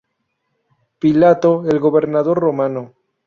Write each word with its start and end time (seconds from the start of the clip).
Pilato, 0.99 1.63
el 1.69 1.79
gobernador 1.79 2.39
romano. 2.39 2.95